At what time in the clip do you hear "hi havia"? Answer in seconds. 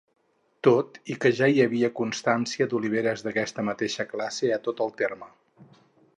1.55-1.91